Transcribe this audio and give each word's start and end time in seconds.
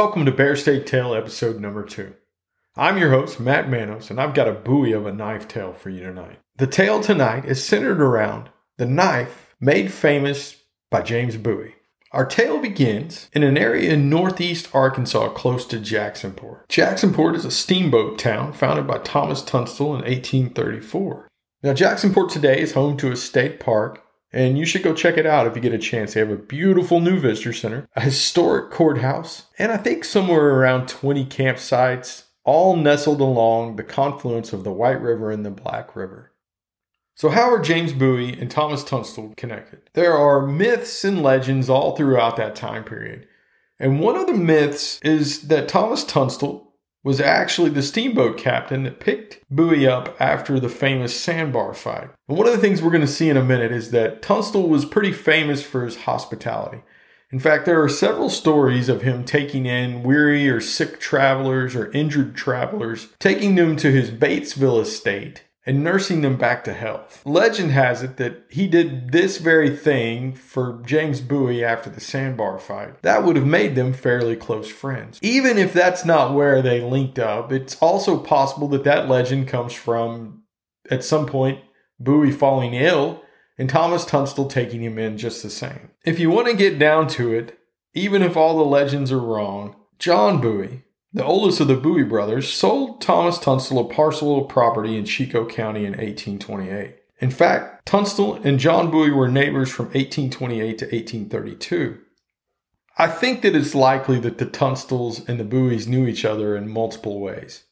Welcome 0.00 0.24
to 0.24 0.32
Bear 0.32 0.56
State 0.56 0.86
Tale 0.86 1.14
episode 1.14 1.60
number 1.60 1.84
two. 1.84 2.14
I'm 2.74 2.96
your 2.96 3.10
host, 3.10 3.38
Matt 3.38 3.68
Manos, 3.68 4.08
and 4.08 4.18
I've 4.18 4.32
got 4.32 4.48
a 4.48 4.52
Bowie 4.52 4.92
of 4.92 5.04
a 5.04 5.12
knife 5.12 5.46
tale 5.46 5.74
for 5.74 5.90
you 5.90 6.00
tonight. 6.00 6.38
The 6.56 6.66
tale 6.66 7.02
tonight 7.02 7.44
is 7.44 7.62
centered 7.62 8.00
around 8.00 8.48
the 8.78 8.86
knife 8.86 9.54
made 9.60 9.92
famous 9.92 10.56
by 10.90 11.02
James 11.02 11.36
Bowie. 11.36 11.74
Our 12.12 12.24
tale 12.24 12.62
begins 12.62 13.28
in 13.34 13.42
an 13.42 13.58
area 13.58 13.92
in 13.92 14.08
northeast 14.08 14.74
Arkansas 14.74 15.34
close 15.34 15.66
to 15.66 15.76
Jacksonport. 15.76 16.66
Jacksonport 16.70 17.34
is 17.34 17.44
a 17.44 17.50
steamboat 17.50 18.18
town 18.18 18.54
founded 18.54 18.86
by 18.86 18.96
Thomas 19.00 19.42
Tunstall 19.42 19.88
in 19.96 20.00
1834. 20.00 21.28
Now, 21.62 21.74
Jacksonport 21.74 22.30
today 22.30 22.58
is 22.58 22.72
home 22.72 22.96
to 22.96 23.12
a 23.12 23.16
state 23.16 23.60
park, 23.60 24.02
and 24.32 24.58
you 24.58 24.64
should 24.64 24.82
go 24.82 24.94
check 24.94 25.16
it 25.16 25.26
out 25.26 25.46
if 25.46 25.56
you 25.56 25.62
get 25.62 25.72
a 25.72 25.78
chance. 25.78 26.14
They 26.14 26.20
have 26.20 26.30
a 26.30 26.36
beautiful 26.36 27.00
new 27.00 27.18
visitor 27.18 27.52
center, 27.52 27.88
a 27.96 28.00
historic 28.00 28.70
courthouse, 28.70 29.44
and 29.58 29.72
I 29.72 29.76
think 29.76 30.04
somewhere 30.04 30.50
around 30.50 30.88
20 30.88 31.26
campsites, 31.26 32.24
all 32.44 32.76
nestled 32.76 33.20
along 33.20 33.76
the 33.76 33.84
confluence 33.84 34.52
of 34.52 34.64
the 34.64 34.72
White 34.72 35.00
River 35.00 35.30
and 35.30 35.44
the 35.44 35.50
Black 35.50 35.94
River. 35.94 36.32
So, 37.14 37.28
how 37.28 37.52
are 37.52 37.60
James 37.60 37.92
Bowie 37.92 38.38
and 38.40 38.50
Thomas 38.50 38.82
Tunstall 38.82 39.34
connected? 39.36 39.82
There 39.92 40.14
are 40.14 40.46
myths 40.46 41.04
and 41.04 41.22
legends 41.22 41.68
all 41.68 41.94
throughout 41.94 42.36
that 42.36 42.56
time 42.56 42.82
period. 42.82 43.26
And 43.78 44.00
one 44.00 44.16
of 44.16 44.26
the 44.26 44.34
myths 44.34 45.00
is 45.02 45.48
that 45.48 45.68
Thomas 45.68 46.02
Tunstall 46.04 46.69
was 47.02 47.20
actually 47.20 47.70
the 47.70 47.82
steamboat 47.82 48.36
captain 48.36 48.82
that 48.82 49.00
picked 49.00 49.40
Bowie 49.50 49.86
up 49.86 50.14
after 50.20 50.60
the 50.60 50.68
famous 50.68 51.18
sandbar 51.18 51.72
fight. 51.72 52.10
And 52.28 52.36
one 52.36 52.46
of 52.46 52.52
the 52.52 52.60
things 52.60 52.82
we're 52.82 52.90
going 52.90 53.00
to 53.00 53.06
see 53.06 53.30
in 53.30 53.36
a 53.36 53.44
minute 53.44 53.72
is 53.72 53.90
that 53.90 54.22
Tunstall 54.22 54.68
was 54.68 54.84
pretty 54.84 55.12
famous 55.12 55.62
for 55.62 55.84
his 55.84 56.02
hospitality. 56.02 56.82
In 57.32 57.38
fact, 57.38 57.64
there 57.64 57.82
are 57.82 57.88
several 57.88 58.28
stories 58.28 58.88
of 58.88 59.02
him 59.02 59.24
taking 59.24 59.64
in 59.64 60.02
weary 60.02 60.48
or 60.48 60.60
sick 60.60 60.98
travelers 60.98 61.76
or 61.76 61.90
injured 61.92 62.34
travelers, 62.34 63.08
taking 63.18 63.54
them 63.54 63.76
to 63.76 63.90
his 63.90 64.10
Batesville 64.10 64.82
estate 64.82 65.44
and 65.66 65.84
nursing 65.84 66.22
them 66.22 66.36
back 66.36 66.64
to 66.64 66.72
health. 66.72 67.22
Legend 67.24 67.70
has 67.72 68.02
it 68.02 68.16
that 68.16 68.44
he 68.50 68.66
did 68.66 69.12
this 69.12 69.38
very 69.38 69.74
thing 69.74 70.34
for 70.34 70.82
James 70.86 71.20
Bowie 71.20 71.64
after 71.64 71.90
the 71.90 72.00
sandbar 72.00 72.58
fight. 72.58 73.02
That 73.02 73.24
would 73.24 73.36
have 73.36 73.46
made 73.46 73.74
them 73.74 73.92
fairly 73.92 74.36
close 74.36 74.70
friends. 74.70 75.18
Even 75.22 75.58
if 75.58 75.72
that's 75.72 76.04
not 76.04 76.34
where 76.34 76.62
they 76.62 76.80
linked 76.80 77.18
up, 77.18 77.52
it's 77.52 77.76
also 77.76 78.18
possible 78.18 78.68
that 78.68 78.84
that 78.84 79.08
legend 79.08 79.48
comes 79.48 79.72
from, 79.72 80.44
at 80.90 81.04
some 81.04 81.26
point, 81.26 81.60
Bowie 81.98 82.32
falling 82.32 82.74
ill 82.74 83.22
and 83.58 83.68
Thomas 83.68 84.06
Tunstall 84.06 84.48
taking 84.48 84.82
him 84.82 84.98
in 84.98 85.18
just 85.18 85.42
the 85.42 85.50
same. 85.50 85.90
If 86.04 86.18
you 86.18 86.30
want 86.30 86.48
to 86.48 86.54
get 86.54 86.78
down 86.78 87.08
to 87.08 87.34
it, 87.34 87.58
even 87.92 88.22
if 88.22 88.36
all 88.36 88.56
the 88.56 88.64
legends 88.64 89.12
are 89.12 89.18
wrong, 89.18 89.76
John 89.98 90.40
Bowie, 90.40 90.84
the 91.12 91.24
oldest 91.24 91.60
of 91.60 91.68
the 91.68 91.74
Bowie 91.74 92.04
brothers 92.04 92.52
sold 92.52 93.00
Thomas 93.00 93.38
Tunstall 93.38 93.80
a 93.80 93.92
parcel 93.92 94.40
of 94.40 94.48
property 94.48 94.96
in 94.96 95.04
Chicot 95.04 95.48
County 95.48 95.80
in 95.80 95.92
1828. 95.92 96.96
In 97.18 97.30
fact, 97.30 97.84
Tunstall 97.84 98.36
and 98.44 98.58
John 98.58 98.90
Bowie 98.90 99.10
were 99.10 99.28
neighbors 99.28 99.70
from 99.70 99.86
1828 99.86 100.78
to 100.78 100.84
1832. 100.86 101.98
I 102.96 103.08
think 103.08 103.42
that 103.42 103.56
it's 103.56 103.74
likely 103.74 104.18
that 104.20 104.38
the 104.38 104.46
Tunstalls 104.46 105.26
and 105.28 105.40
the 105.40 105.44
Bowies 105.44 105.88
knew 105.88 106.06
each 106.06 106.24
other 106.24 106.56
in 106.56 106.68
multiple 106.68 107.20
ways. 107.20 107.64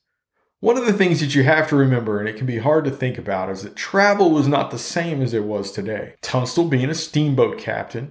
One 0.61 0.77
of 0.77 0.87
the 0.87 0.93
things 0.93 1.21
that 1.21 1.37
you 1.37 1.45
have 1.45 1.69
to 1.69 1.77
remember, 1.77 2.19
and 2.19 2.29
it 2.29 2.37
can 2.37 2.47
be 2.47 2.59
hard 2.59 2.85
to 2.87 2.91
think 2.91 3.17
about, 3.17 3.49
is 3.51 3.63
that 3.63 3.77
travel 3.77 4.33
was 4.33 4.49
not 4.49 4.73
the 4.73 4.79
same 4.79 5.23
as 5.23 5.33
it 5.33 5.45
was 5.45 5.71
today. 5.71 6.15
Tunstall 6.21 6.69
being 6.69 6.91
a 6.91 6.95
steamboat 6.95 7.59
captain, 7.59 8.11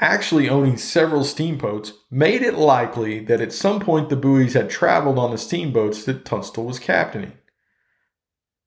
actually 0.00 0.48
owning 0.48 0.76
several 0.76 1.24
steamboats 1.24 1.92
made 2.10 2.42
it 2.42 2.54
likely 2.54 3.20
that 3.20 3.40
at 3.40 3.52
some 3.52 3.80
point 3.80 4.08
the 4.08 4.16
Bowies 4.16 4.54
had 4.54 4.70
traveled 4.70 5.18
on 5.18 5.30
the 5.30 5.38
steamboats 5.38 6.04
that 6.04 6.24
Tunstall 6.24 6.64
was 6.64 6.78
captaining. 6.78 7.34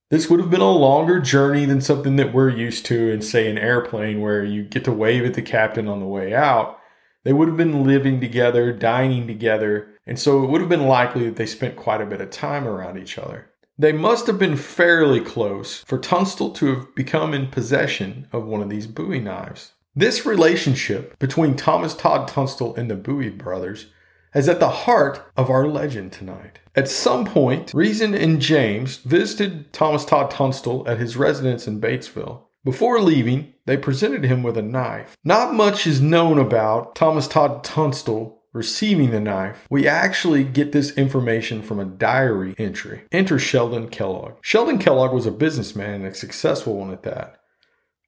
This 0.09 0.29
would 0.29 0.39
have 0.39 0.49
been 0.49 0.61
a 0.61 0.71
longer 0.71 1.19
journey 1.19 1.65
than 1.65 1.81
something 1.81 2.15
that 2.15 2.33
we're 2.33 2.49
used 2.49 2.85
to 2.85 3.09
in, 3.11 3.21
say, 3.21 3.49
an 3.49 3.57
airplane 3.57 4.21
where 4.21 4.43
you 4.43 4.63
get 4.63 4.85
to 4.85 4.91
wave 4.91 5.25
at 5.25 5.33
the 5.33 5.41
captain 5.41 5.87
on 5.87 5.99
the 5.99 6.05
way 6.05 6.33
out. 6.33 6.79
They 7.25 7.33
would 7.33 7.49
have 7.49 7.57
been 7.57 7.83
living 7.85 8.21
together, 8.21 8.71
dining 8.71 9.27
together, 9.27 9.89
and 10.05 10.17
so 10.17 10.43
it 10.43 10.49
would 10.49 10.61
have 10.61 10.69
been 10.69 10.87
likely 10.87 11.25
that 11.25 11.35
they 11.35 11.45
spent 11.45 11.75
quite 11.75 11.99
a 11.99 12.05
bit 12.05 12.21
of 12.21 12.29
time 12.29 12.65
around 12.65 12.97
each 12.97 13.17
other. 13.17 13.51
They 13.77 13.91
must 13.91 14.27
have 14.27 14.39
been 14.39 14.55
fairly 14.55 15.19
close 15.19 15.83
for 15.83 15.99
Tunstall 15.99 16.51
to 16.53 16.67
have 16.73 16.95
become 16.95 17.33
in 17.33 17.47
possession 17.47 18.27
of 18.31 18.45
one 18.45 18.61
of 18.61 18.69
these 18.69 18.87
Bowie 18.87 19.19
knives. 19.19 19.73
This 19.97 20.27
relationship 20.27 21.17
between 21.17 21.55
Thomas 21.55 21.95
Todd 21.95 22.27
Tunstall 22.27 22.75
and 22.75 22.87
the 22.87 22.93
Bowie 22.93 23.31
brothers 23.31 23.87
is 24.35 24.47
at 24.47 24.59
the 24.59 24.69
heart 24.69 25.25
of 25.35 25.49
our 25.49 25.67
legend 25.67 26.11
tonight. 26.11 26.59
At 26.75 26.87
some 26.87 27.25
point, 27.25 27.73
Reason 27.73 28.13
and 28.13 28.39
James 28.39 28.97
visited 28.97 29.73
Thomas 29.73 30.05
Todd 30.05 30.29
Tunstall 30.29 30.87
at 30.87 30.99
his 30.99 31.17
residence 31.17 31.67
in 31.67 31.81
Batesville. 31.81 32.41
Before 32.63 33.01
leaving, 33.01 33.55
they 33.65 33.75
presented 33.75 34.23
him 34.23 34.43
with 34.43 34.55
a 34.55 34.61
knife. 34.61 35.17
Not 35.23 35.55
much 35.55 35.87
is 35.87 35.99
known 35.99 36.37
about 36.37 36.95
Thomas 36.95 37.27
Todd 37.27 37.63
Tunstall 37.63 38.43
receiving 38.53 39.09
the 39.09 39.19
knife. 39.19 39.65
We 39.67 39.87
actually 39.87 40.43
get 40.43 40.73
this 40.73 40.91
information 40.91 41.63
from 41.63 41.79
a 41.79 41.85
diary 41.85 42.53
entry. 42.59 43.01
Enter 43.11 43.39
Sheldon 43.39 43.87
Kellogg. 43.89 44.33
Sheldon 44.41 44.77
Kellogg 44.77 45.11
was 45.11 45.25
a 45.25 45.31
businessman 45.31 46.01
and 46.01 46.05
a 46.05 46.13
successful 46.13 46.75
one 46.75 46.91
at 46.91 47.01
that. 47.01 47.41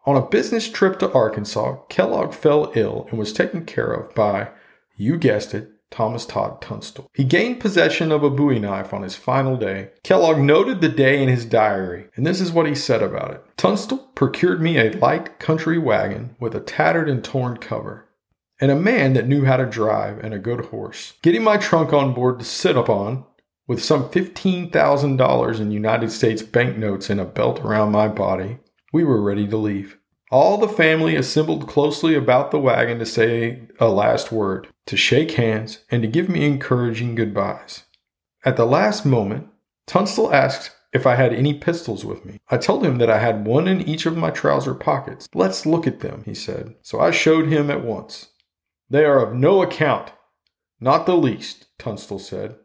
On 0.06 0.16
a 0.16 0.26
business 0.26 0.70
trip 0.70 0.98
to 1.00 1.12
Arkansas, 1.12 1.78
Kellogg 1.90 2.34
fell 2.34 2.72
ill 2.76 3.08
and 3.10 3.20
was 3.20 3.34
taken 3.34 3.66
care 3.66 3.92
of 3.92 4.14
by, 4.16 4.50
you 4.96 5.18
guessed 5.18 5.54
it, 5.54 5.70
Thomas 5.92 6.26
Todd 6.26 6.62
Tunstall. 6.62 7.10
He 7.14 7.24
gained 7.24 7.60
possession 7.60 8.12
of 8.12 8.24
a 8.24 8.30
bowie 8.30 8.60
knife 8.60 8.94
on 8.94 9.02
his 9.02 9.16
final 9.16 9.58
day. 9.58 9.90
Kellogg 10.04 10.38
noted 10.38 10.82
the 10.82 10.90
day 10.90 11.22
in 11.22 11.30
his 11.30 11.46
diary, 11.46 12.10
and 12.16 12.26
this 12.26 12.40
is 12.40 12.52
what 12.52 12.68
he 12.68 12.76
said 12.76 13.02
about 13.02 13.32
it. 13.32 13.44
Tunstall 13.58 13.98
procured 14.16 14.62
me 14.62 14.78
a 14.78 14.92
light 14.92 15.40
country 15.40 15.78
wagon 15.78 16.36
with 16.40 16.56
a 16.56 16.60
tattered 16.60 17.10
and 17.10 17.24
torn 17.24 17.58
cover, 17.58 18.08
and 18.62 18.72
a 18.72 18.76
man 18.76 19.14
that 19.14 19.28
knew 19.28 19.46
how 19.46 19.58
to 19.58 19.66
drive 19.66 20.20
and 20.20 20.34
a 20.34 20.40
good 20.40 20.66
horse. 20.66 21.14
Getting 21.22 21.44
my 21.44 21.58
trunk 21.58 21.92
on 21.92 22.14
board 22.14 22.40
to 22.40 22.46
sit 22.46 22.78
upon, 22.78 23.26
with 23.68 23.84
some 23.84 24.10
$15,000 24.10 25.60
in 25.60 25.72
United 25.72 26.12
States 26.12 26.42
banknotes 26.42 27.10
in 27.10 27.20
a 27.20 27.26
belt 27.26 27.60
around 27.62 27.92
my 27.92 28.08
body, 28.08 28.60
we 28.92 29.04
were 29.04 29.22
ready 29.22 29.48
to 29.48 29.58
leave. 29.58 29.98
All 30.32 30.58
the 30.58 30.68
family 30.68 31.16
assembled 31.16 31.68
closely 31.68 32.14
about 32.14 32.52
the 32.52 32.60
wagon 32.60 33.00
to 33.00 33.06
say 33.06 33.68
a 33.80 33.90
last 33.90 34.32
word, 34.32 34.68
to 34.86 34.96
shake 34.96 35.32
hands, 35.32 35.80
and 35.90 36.04
to 36.04 36.08
give 36.08 36.30
me 36.30 36.46
encouraging 36.46 37.16
goodbyes. 37.16 37.84
At 38.46 38.56
the 38.56 38.66
last 38.66 39.06
moment, 39.06 39.48
Tunstall 39.88 40.34
asked 40.34 40.72
if 40.94 41.08
I 41.08 41.16
had 41.16 41.34
any 41.34 41.54
pistols 41.54 42.06
with 42.06 42.26
me. 42.26 42.40
I 42.50 42.58
told 42.58 42.86
him 42.86 42.98
that 43.00 43.10
I 43.10 43.20
had 43.20 43.46
one 43.46 43.68
in 43.68 43.82
each 43.82 44.06
of 44.06 44.18
my 44.18 44.30
trouser 44.32 44.74
pockets. 44.74 45.28
Let's 45.34 45.66
look 45.66 45.88
at 45.88 46.00
them, 46.00 46.24
he 46.26 46.34
said. 46.34 46.76
So 46.82 47.00
I 47.00 47.12
showed 47.12 47.48
him 47.48 47.70
at 47.70 47.84
once. 47.84 48.30
They 48.90 49.06
are 49.06 49.24
of 49.24 49.36
no 49.36 49.62
account. 49.62 50.12
Not 50.80 51.06
the 51.06 51.18
least, 51.18 51.68
Tunstall 51.78 52.20
said. 52.20 52.56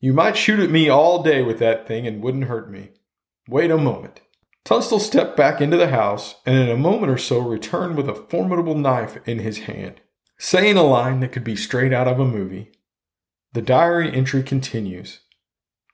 You 0.00 0.12
might 0.12 0.36
shoot 0.36 0.60
at 0.60 0.70
me 0.70 0.88
all 0.88 1.22
day 1.22 1.42
with 1.42 1.58
that 1.58 1.88
thing 1.88 2.06
and 2.06 2.22
wouldn't 2.22 2.44
hurt 2.44 2.70
me. 2.70 2.90
Wait 3.48 3.70
a 3.70 3.78
moment. 3.78 4.20
Tunstall 4.66 4.98
stepped 4.98 5.36
back 5.36 5.60
into 5.60 5.76
the 5.76 5.90
house 5.90 6.34
and 6.44 6.56
in 6.56 6.68
a 6.68 6.76
moment 6.76 7.12
or 7.12 7.18
so 7.18 7.38
returned 7.38 7.96
with 7.96 8.08
a 8.08 8.14
formidable 8.16 8.74
knife 8.74 9.16
in 9.24 9.38
his 9.38 9.60
hand. 9.60 10.00
Saying 10.38 10.76
a 10.76 10.82
line 10.82 11.20
that 11.20 11.30
could 11.30 11.44
be 11.44 11.54
straight 11.54 11.92
out 11.92 12.08
of 12.08 12.18
a 12.18 12.24
movie, 12.24 12.72
the 13.52 13.62
diary 13.62 14.12
entry 14.12 14.42
continues. 14.42 15.20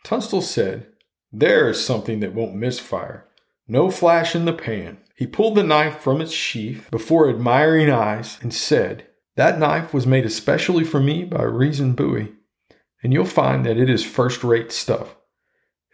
Tunstall 0.04 0.40
said, 0.40 0.86
There 1.30 1.68
is 1.68 1.84
something 1.84 2.20
that 2.20 2.32
won't 2.32 2.54
misfire. 2.54 3.28
No 3.68 3.90
flash 3.90 4.34
in 4.34 4.46
the 4.46 4.54
pan. 4.54 4.96
He 5.16 5.26
pulled 5.26 5.56
the 5.56 5.62
knife 5.62 5.98
from 5.98 6.22
its 6.22 6.32
sheath 6.32 6.88
before 6.90 7.28
admiring 7.28 7.90
eyes 7.90 8.38
and 8.40 8.54
said, 8.54 9.06
That 9.36 9.58
knife 9.58 9.92
was 9.92 10.06
made 10.06 10.24
especially 10.24 10.84
for 10.84 10.98
me 10.98 11.24
by 11.24 11.42
Reason 11.42 11.92
Bowie, 11.92 12.32
and 13.02 13.12
you'll 13.12 13.26
find 13.26 13.66
that 13.66 13.76
it 13.76 13.90
is 13.90 14.02
first 14.02 14.42
rate 14.42 14.72
stuff. 14.72 15.14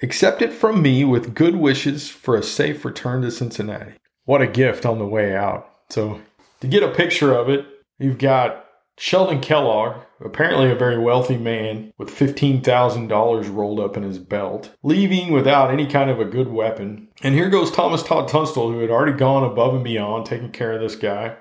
Accept 0.00 0.42
it 0.42 0.52
from 0.52 0.80
me 0.80 1.04
with 1.04 1.34
good 1.34 1.56
wishes 1.56 2.08
for 2.08 2.36
a 2.36 2.42
safe 2.42 2.84
return 2.84 3.22
to 3.22 3.30
Cincinnati. 3.30 3.94
What 4.24 4.42
a 4.42 4.46
gift 4.46 4.86
on 4.86 4.98
the 4.98 5.06
way 5.06 5.34
out. 5.34 5.68
So, 5.90 6.20
to 6.60 6.68
get 6.68 6.84
a 6.84 6.92
picture 6.92 7.34
of 7.34 7.48
it, 7.48 7.66
you've 7.98 8.18
got 8.18 8.64
Sheldon 8.96 9.40
Kellogg, 9.40 9.96
apparently 10.24 10.70
a 10.70 10.76
very 10.76 10.98
wealthy 10.98 11.36
man 11.36 11.92
with 11.98 12.10
$15,000 12.10 13.54
rolled 13.54 13.80
up 13.80 13.96
in 13.96 14.04
his 14.04 14.18
belt, 14.18 14.72
leaving 14.82 15.32
without 15.32 15.72
any 15.72 15.86
kind 15.86 16.10
of 16.10 16.20
a 16.20 16.24
good 16.24 16.48
weapon. 16.48 17.08
And 17.22 17.34
here 17.34 17.50
goes 17.50 17.70
Thomas 17.70 18.02
Todd 18.02 18.28
Tunstall, 18.28 18.70
who 18.70 18.80
had 18.80 18.90
already 18.90 19.16
gone 19.16 19.44
above 19.44 19.74
and 19.74 19.84
beyond 19.84 20.26
taking 20.26 20.52
care 20.52 20.72
of 20.72 20.80
this 20.80 20.96
guy 20.96 21.36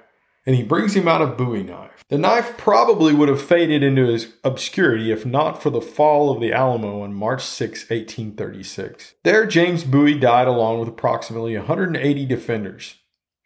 and 0.47 0.55
he 0.55 0.63
brings 0.63 0.95
him 0.95 1.09
out 1.09 1.21
a 1.21 1.27
bowie 1.27 1.61
knife. 1.61 2.05
The 2.07 2.17
knife 2.17 2.57
probably 2.57 3.13
would 3.13 3.27
have 3.27 3.41
faded 3.41 3.83
into 3.83 4.05
his 4.05 4.33
obscurity 4.45 5.11
if 5.11 5.25
not 5.25 5.61
for 5.61 5.69
the 5.69 5.81
fall 5.81 6.31
of 6.31 6.39
the 6.39 6.53
Alamo 6.53 7.01
on 7.01 7.13
March 7.13 7.43
6, 7.43 7.81
1836. 7.89 9.15
There, 9.23 9.45
James 9.45 9.83
Bowie 9.83 10.17
died 10.17 10.47
along 10.47 10.79
with 10.79 10.87
approximately 10.87 11.57
180 11.57 12.25
defenders. 12.25 12.95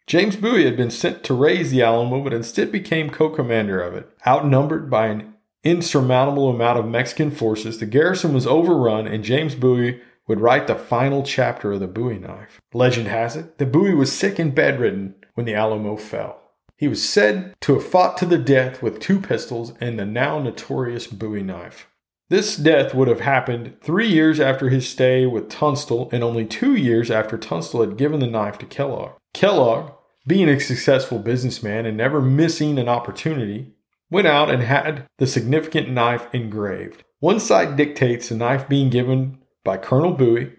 James 0.06 0.36
Bowie 0.36 0.64
had 0.64 0.76
been 0.76 0.92
sent 0.92 1.24
to 1.24 1.34
raise 1.34 1.72
the 1.72 1.82
Alamo, 1.82 2.22
but 2.22 2.32
instead 2.32 2.70
became 2.70 3.10
co 3.10 3.30
commander 3.30 3.80
of 3.80 3.94
it. 3.94 4.08
Outnumbered 4.24 4.88
by 4.88 5.08
an 5.08 5.34
insurmountable 5.64 6.50
amount 6.50 6.78
of 6.78 6.86
Mexican 6.86 7.32
forces, 7.32 7.80
the 7.80 7.86
garrison 7.86 8.32
was 8.32 8.46
overrun 8.46 9.08
and 9.08 9.24
James 9.24 9.56
Bowie 9.56 10.00
would 10.28 10.40
write 10.40 10.68
the 10.68 10.76
final 10.76 11.24
chapter 11.24 11.72
of 11.72 11.80
the 11.80 11.88
Bowie 11.88 12.18
knife. 12.18 12.60
Legend 12.72 13.08
has 13.08 13.34
it 13.34 13.58
that 13.58 13.72
Bowie 13.72 13.94
was 13.94 14.12
sick 14.12 14.38
and 14.38 14.54
bedridden 14.54 15.16
when 15.34 15.46
the 15.46 15.54
Alamo 15.54 15.96
fell. 15.96 16.41
He 16.82 16.88
was 16.88 17.08
said 17.08 17.54
to 17.60 17.74
have 17.74 17.86
fought 17.86 18.18
to 18.18 18.26
the 18.26 18.36
death 18.36 18.82
with 18.82 18.98
two 18.98 19.20
pistols 19.20 19.72
and 19.80 19.96
the 19.96 20.04
now 20.04 20.40
notorious 20.40 21.06
Bowie 21.06 21.44
knife. 21.44 21.86
This 22.28 22.56
death 22.56 22.92
would 22.92 23.06
have 23.06 23.20
happened 23.20 23.76
three 23.80 24.08
years 24.08 24.40
after 24.40 24.68
his 24.68 24.88
stay 24.88 25.24
with 25.24 25.48
Tunstall 25.48 26.08
and 26.12 26.24
only 26.24 26.44
two 26.44 26.74
years 26.74 27.08
after 27.08 27.38
Tunstall 27.38 27.82
had 27.82 27.96
given 27.96 28.18
the 28.18 28.26
knife 28.26 28.58
to 28.58 28.66
Kellogg. 28.66 29.12
Kellogg, 29.32 29.92
being 30.26 30.48
a 30.48 30.58
successful 30.58 31.20
businessman 31.20 31.86
and 31.86 31.96
never 31.96 32.20
missing 32.20 32.80
an 32.80 32.88
opportunity, 32.88 33.74
went 34.10 34.26
out 34.26 34.50
and 34.50 34.64
had 34.64 35.06
the 35.18 35.26
significant 35.28 35.88
knife 35.88 36.26
engraved. 36.34 37.04
One 37.20 37.38
side 37.38 37.76
dictates 37.76 38.28
the 38.28 38.34
knife 38.34 38.68
being 38.68 38.90
given 38.90 39.38
by 39.62 39.76
Colonel 39.76 40.14
Bowie 40.14 40.50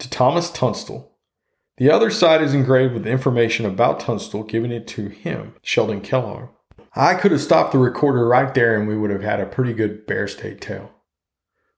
to 0.00 0.10
Thomas 0.10 0.50
Tunstall. 0.50 1.09
The 1.80 1.90
other 1.90 2.10
side 2.10 2.42
is 2.42 2.52
engraved 2.52 2.92
with 2.92 3.06
information 3.06 3.64
about 3.64 4.00
Tunstall, 4.00 4.42
giving 4.42 4.70
it 4.70 4.86
to 4.88 5.08
him, 5.08 5.54
Sheldon 5.62 6.02
Kellogg. 6.02 6.50
I 6.94 7.14
could 7.14 7.30
have 7.30 7.40
stopped 7.40 7.72
the 7.72 7.78
recorder 7.78 8.28
right 8.28 8.52
there 8.52 8.78
and 8.78 8.86
we 8.86 8.98
would 8.98 9.10
have 9.10 9.22
had 9.22 9.40
a 9.40 9.46
pretty 9.46 9.72
good 9.72 10.04
Bear 10.06 10.28
State 10.28 10.60
tale. 10.60 10.92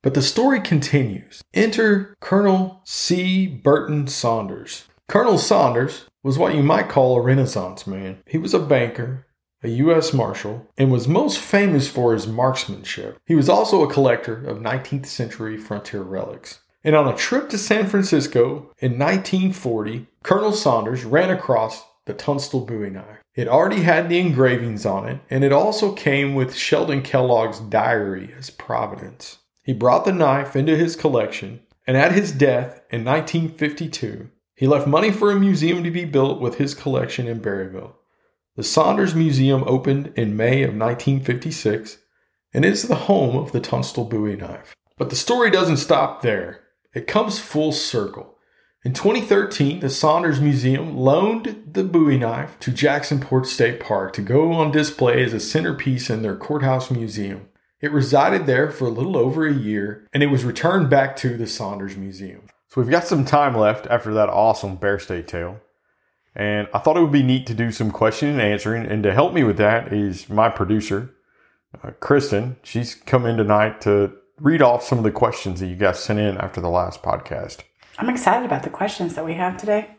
But 0.03 0.15
the 0.15 0.21
story 0.21 0.61
continues. 0.61 1.45
Enter 1.55 2.17
Colonel 2.19 2.81
C. 2.83 3.47
Burton 3.47 4.09
Saunders. 4.09 4.89
Colonel 5.09 5.39
Saunders 5.39 6.07
was 6.25 6.37
what 6.37 6.57
you 6.57 6.65
might 6.65 6.89
call 6.89 7.17
a 7.17 7.23
Renaissance 7.23 7.87
man. 7.87 8.25
He 8.27 8.39
was 8.39 8.55
a 8.55 8.59
banker, 8.59 9.29
a 9.63 9.69
U.S. 9.69 10.13
Marshal, 10.13 10.67
and 10.77 10.91
was 10.91 11.07
most 11.07 11.39
famous 11.39 11.89
for 11.89 12.13
his 12.13 12.27
marksmanship. 12.27 13.21
He 13.25 13.37
was 13.37 13.49
also 13.49 13.85
a 13.85 13.93
collector 13.93 14.45
of 14.45 14.59
19th 14.59 15.07
century 15.07 15.57
frontier 15.57 16.03
relics. 16.03 16.59
And 16.85 16.97
on 16.97 17.07
a 17.07 17.17
trip 17.17 17.49
to 17.51 17.59
San 17.59 17.87
Francisco 17.87 18.73
in 18.79 18.99
1940, 18.99 20.07
Colonel 20.25 20.53
Saunders 20.53 21.05
ran 21.05 21.31
across 21.31 21.85
the 22.07 22.15
Tunstall 22.15 22.67
Bowie 22.67 22.91
knife. 22.91 23.23
It 23.35 23.49
already 23.49 23.83
had 23.83 24.09
the 24.09 24.19
engravings 24.19 24.85
on 24.85 25.09
it, 25.09 25.21
and 25.31 25.45
it 25.45 25.53
also 25.53 25.93
came 25.93 26.35
with 26.35 26.55
Sheldon 26.55 27.03
Kellogg's 27.03 27.61
diary 27.61 28.35
as 28.37 28.51
providence. 28.51 29.39
He 29.63 29.73
brought 29.73 30.05
the 30.05 30.13
knife 30.13 30.57
into 30.57 30.77
his 30.77 30.97
collection, 30.97 31.61
and 31.87 31.97
at 31.97 32.13
his 32.13 32.33
death 32.33 32.81
in 32.91 33.05
1952, 33.05 34.29
he 34.55 34.67
left 34.67 34.87
money 34.87 35.11
for 35.11 35.31
a 35.31 35.39
museum 35.39 35.83
to 35.85 35.91
be 35.91 36.05
built 36.05 36.41
with 36.41 36.57
his 36.57 36.75
collection 36.75 37.27
in 37.27 37.41
Berryville. 37.41 37.95
The 38.57 38.63
Saunders 38.63 39.15
Museum 39.15 39.65
opened 39.67 40.13
in 40.15 40.37
May 40.37 40.63
of 40.63 40.75
1956 40.75 41.99
and 42.53 42.65
is 42.65 42.83
the 42.83 42.95
home 42.95 43.35
of 43.35 43.53
the 43.53 43.61
Tunstall 43.61 44.05
Bowie 44.05 44.37
knife. 44.37 44.75
But 44.99 45.09
the 45.09 45.17
story 45.17 45.51
doesn't 45.51 45.79
stop 45.79 46.21
there. 46.21 46.61
It 46.95 47.07
comes 47.07 47.39
full 47.39 47.73
circle. 47.73 48.37
In 48.85 48.93
2013, 48.93 49.81
the 49.81 49.89
Saunders 49.89 50.41
Museum 50.41 50.97
loaned 50.97 51.71
the 51.73 51.85
Bowie 51.85 52.19
knife 52.19 52.59
to 52.61 52.71
Jacksonport 52.71 53.47
State 53.47 53.81
Park 53.81 54.13
to 54.15 54.23
go 54.23 54.53
on 54.53 54.73
display 54.73 55.23
as 55.23 55.33
a 55.33 55.41
centerpiece 55.41 56.11
in 56.11 56.23
their 56.23 56.37
courthouse 56.37 56.91
museum. 56.91 57.49
It 57.81 57.93
resided 57.93 58.47
there 58.47 58.71
for 58.71 58.87
a 58.87 58.91
little 58.91 59.17
over 59.17 59.47
a 59.47 59.55
year 59.55 60.09
and 60.13 60.23
it 60.23 60.27
was 60.27 60.45
returned 60.45 60.91
back 60.91 61.17
to 61.17 61.37
the 61.37 61.47
Saunders 61.47 61.97
Museum. 61.97 62.43
So 62.69 62.81
we've 62.81 62.91
got 62.91 63.05
some 63.05 63.25
time 63.25 63.57
left 63.57 63.87
after 63.87 64.13
that 64.15 64.29
awesome 64.29 64.77
Bear 64.77 64.99
State 64.99 65.29
tale. 65.29 65.61
And 66.35 66.69
I 66.75 66.79
thought 66.79 66.97
it 66.97 67.03
would 67.03 67.13
be 67.13 67.23
neat 67.23 67.47
to 67.47 67.55
do 67.55 67.71
some 67.71 67.91
question 67.91 68.29
and 68.31 68.41
answering. 68.41 68.87
And 68.87 69.03
to 69.03 69.15
help 69.15 69.33
me 69.33 69.45
with 69.45 69.59
that 69.59 69.93
is 69.93 70.29
my 70.29 70.49
producer, 70.49 71.15
uh, 71.83 71.91
Kristin. 72.01 72.57
She's 72.63 72.95
come 72.95 73.27
in 73.27 73.37
tonight 73.37 73.81
to 73.83 74.13
read 74.43 74.61
off 74.61 74.83
some 74.83 74.99
of 74.99 75.05
the 75.05 75.11
questions 75.13 75.61
that 75.61 75.69
you 75.69 75.77
guys 75.77 76.01
sent 76.01 76.19
in 76.19 76.37
after 76.37 76.61
the 76.61 76.69
last 76.69 77.01
podcast. 77.01 77.59
I'm 77.97 78.11
excited 78.11 78.45
about 78.45 78.65
the 78.65 78.71
questions 78.71 79.15
that 79.15 79.25
we 79.25 79.35
have 79.35 79.57
today. 79.57 79.97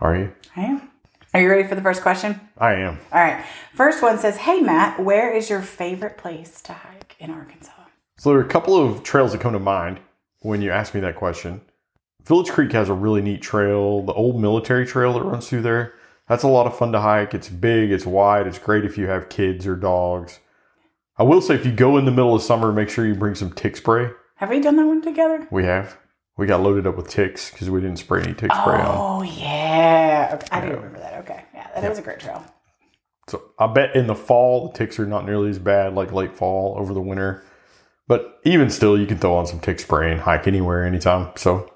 Are 0.00 0.16
you? 0.16 0.32
I 0.56 0.62
am. 0.62 0.90
Are 1.32 1.40
you 1.40 1.48
ready 1.48 1.68
for 1.68 1.76
the 1.76 1.82
first 1.82 2.02
question? 2.02 2.40
I 2.58 2.74
am. 2.74 2.98
All 3.12 3.20
right. 3.20 3.44
First 3.72 4.02
one 4.02 4.18
says, 4.18 4.38
Hey, 4.38 4.60
Matt, 4.60 4.98
where 4.98 5.32
is 5.32 5.48
your 5.48 5.62
favorite 5.62 6.18
place 6.18 6.60
to 6.62 6.72
hike 6.72 7.14
in 7.20 7.30
Arkansas? 7.30 7.72
So 8.16 8.30
there 8.30 8.38
are 8.38 8.44
a 8.44 8.48
couple 8.48 8.76
of 8.76 9.04
trails 9.04 9.30
that 9.30 9.40
come 9.40 9.52
to 9.52 9.60
mind 9.60 10.00
when 10.40 10.60
you 10.60 10.72
ask 10.72 10.92
me 10.92 11.00
that 11.02 11.14
question. 11.14 11.60
Village 12.24 12.48
Creek 12.48 12.72
has 12.72 12.88
a 12.88 12.94
really 12.94 13.22
neat 13.22 13.42
trail, 13.42 14.02
the 14.02 14.12
old 14.12 14.40
military 14.40 14.86
trail 14.86 15.12
that 15.12 15.22
runs 15.22 15.48
through 15.48 15.62
there. 15.62 15.94
That's 16.28 16.42
a 16.42 16.48
lot 16.48 16.66
of 16.66 16.76
fun 16.76 16.90
to 16.90 17.00
hike. 17.00 17.32
It's 17.32 17.48
big, 17.48 17.92
it's 17.92 18.06
wide, 18.06 18.48
it's 18.48 18.58
great 18.58 18.84
if 18.84 18.98
you 18.98 19.06
have 19.06 19.28
kids 19.28 19.68
or 19.68 19.76
dogs. 19.76 20.40
I 21.18 21.22
will 21.22 21.40
say, 21.40 21.54
if 21.54 21.64
you 21.64 21.72
go 21.72 21.96
in 21.96 22.04
the 22.04 22.10
middle 22.10 22.34
of 22.34 22.42
summer, 22.42 22.72
make 22.72 22.90
sure 22.90 23.06
you 23.06 23.14
bring 23.14 23.34
some 23.34 23.52
tick 23.52 23.76
spray. 23.76 24.10
Have 24.36 24.50
we 24.50 24.60
done 24.60 24.76
that 24.76 24.86
one 24.86 25.02
together? 25.02 25.46
We 25.50 25.64
have. 25.64 25.98
We 26.36 26.46
got 26.46 26.60
loaded 26.60 26.86
up 26.86 26.96
with 26.96 27.08
ticks 27.08 27.50
because 27.50 27.70
we 27.70 27.80
didn't 27.80 27.96
spray 27.96 28.22
any 28.22 28.34
tick 28.34 28.52
spray 28.52 28.80
on. 28.80 28.96
Oh, 28.98 29.22
yeah. 29.22 30.32
Okay. 30.34 30.46
I 30.50 30.60
do 30.60 30.74
remember 30.74 30.98
that. 30.98 31.20
Okay. 31.20 31.44
Yeah, 31.54 31.68
that 31.74 31.90
is 31.90 31.98
a 31.98 32.02
great 32.02 32.20
trail. 32.20 32.44
So 33.28 33.42
I 33.58 33.66
bet 33.66 33.96
in 33.96 34.06
the 34.06 34.14
fall, 34.14 34.68
the 34.68 34.78
ticks 34.78 34.98
are 34.98 35.06
not 35.06 35.24
nearly 35.24 35.48
as 35.48 35.58
bad 35.58 35.94
like 35.94 36.12
late 36.12 36.36
fall 36.36 36.76
over 36.78 36.92
the 36.92 37.00
winter. 37.00 37.42
But 38.06 38.38
even 38.44 38.68
still, 38.68 38.98
you 38.98 39.06
can 39.06 39.18
throw 39.18 39.34
on 39.36 39.46
some 39.46 39.58
tick 39.58 39.80
spray 39.80 40.12
and 40.12 40.20
hike 40.20 40.46
anywhere, 40.46 40.84
anytime. 40.84 41.32
So 41.36 41.72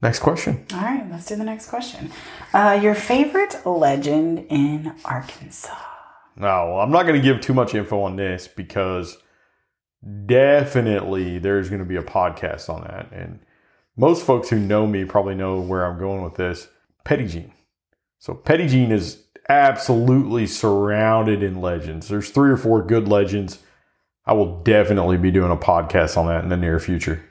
Next 0.00 0.20
question. 0.20 0.64
All 0.72 0.80
right, 0.80 1.10
let's 1.10 1.26
do 1.26 1.34
the 1.34 1.44
next 1.44 1.68
question. 1.68 2.12
Uh, 2.54 2.78
your 2.80 2.94
favorite 2.94 3.66
legend 3.66 4.46
in 4.48 4.94
Arkansas? 5.04 5.74
No, 6.38 6.78
I'm 6.78 6.92
not 6.92 7.02
going 7.02 7.20
to 7.20 7.22
give 7.22 7.40
too 7.40 7.54
much 7.54 7.74
info 7.74 8.02
on 8.02 8.16
this 8.16 8.46
because 8.46 9.18
definitely 10.26 11.38
there's 11.38 11.68
going 11.68 11.80
to 11.80 11.84
be 11.84 11.96
a 11.96 12.02
podcast 12.02 12.68
on 12.68 12.82
that. 12.82 13.10
And 13.12 13.40
most 13.96 14.24
folks 14.24 14.48
who 14.48 14.58
know 14.58 14.86
me 14.86 15.04
probably 15.04 15.34
know 15.34 15.60
where 15.60 15.84
I'm 15.84 15.98
going 15.98 16.22
with 16.22 16.36
this. 16.36 16.68
Petit 17.04 17.26
Jean. 17.26 17.52
So 18.20 18.34
Petit 18.34 18.68
Jean 18.68 18.92
is 18.92 19.24
absolutely 19.48 20.46
surrounded 20.46 21.42
in 21.42 21.60
legends. 21.60 22.08
There's 22.08 22.30
three 22.30 22.50
or 22.50 22.56
four 22.56 22.82
good 22.82 23.08
legends. 23.08 23.58
I 24.24 24.34
will 24.34 24.62
definitely 24.62 25.16
be 25.16 25.32
doing 25.32 25.50
a 25.50 25.56
podcast 25.56 26.16
on 26.16 26.26
that 26.26 26.44
in 26.44 26.50
the 26.50 26.56
near 26.56 26.78
future. 26.78 27.24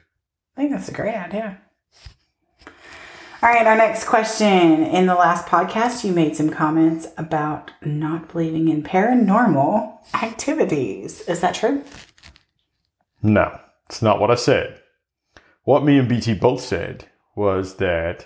I 0.57 0.61
think 0.61 0.71
that's 0.71 0.89
a 0.89 0.93
great 0.93 1.15
idea. 1.15 1.61
All 3.47 3.53
right, 3.53 3.65
our 3.65 3.77
next 3.77 4.03
question. 4.03 4.83
In 4.83 5.05
the 5.05 5.15
last 5.15 5.45
podcast, 5.45 6.03
you 6.03 6.11
made 6.11 6.35
some 6.35 6.49
comments 6.49 7.07
about 7.17 7.71
not 7.81 8.33
believing 8.33 8.67
in 8.67 8.83
paranormal 8.83 9.99
activities. 10.21 11.21
Is 11.21 11.39
that 11.39 11.55
true? 11.55 11.81
No, 13.23 13.57
it's 13.85 14.01
not 14.01 14.19
what 14.19 14.31
I 14.31 14.35
said. 14.35 14.81
What 15.63 15.85
me 15.85 15.97
and 15.97 16.09
BT 16.09 16.33
both 16.33 16.59
said 16.59 17.05
was 17.37 17.75
that 17.75 18.25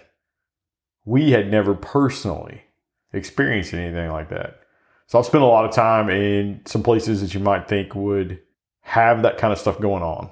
we 1.05 1.29
had 1.29 1.51
never 1.51 1.75
personally 1.75 2.63
experienced 3.13 3.75
anything 3.75 4.09
like 4.09 4.29
that. 4.29 4.61
So 5.05 5.19
I've 5.19 5.27
spent 5.27 5.43
a 5.43 5.47
lot 5.47 5.65
of 5.65 5.71
time 5.71 6.09
in 6.09 6.61
some 6.65 6.81
places 6.81 7.21
that 7.21 7.35
you 7.35 7.41
might 7.41 7.67
think 7.67 7.93
would 7.93 8.41
have 8.79 9.21
that 9.21 9.37
kind 9.37 9.53
of 9.53 9.59
stuff 9.59 9.79
going 9.79 10.01
on 10.01 10.31